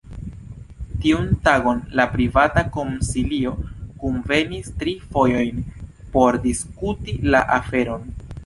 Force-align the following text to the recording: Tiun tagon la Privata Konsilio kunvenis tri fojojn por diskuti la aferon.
Tiun 1.01 1.27
tagon 1.47 1.81
la 1.99 2.05
Privata 2.13 2.63
Konsilio 2.79 3.53
kunvenis 4.05 4.73
tri 4.83 4.97
fojojn 5.13 5.63
por 6.17 6.43
diskuti 6.49 7.19
la 7.33 7.45
aferon. 7.61 8.15